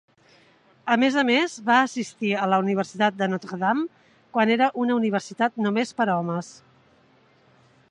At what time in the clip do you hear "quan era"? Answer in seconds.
4.37-4.71